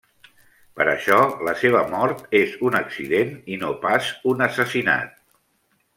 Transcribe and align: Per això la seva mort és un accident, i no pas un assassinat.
Per 0.79 0.87
això 0.93 1.17
la 1.49 1.51
seva 1.63 1.83
mort 1.91 2.25
és 2.41 2.57
un 2.69 2.79
accident, 2.81 3.37
i 3.57 3.61
no 3.65 3.73
pas 3.87 4.11
un 4.33 4.43
assassinat. 4.51 5.13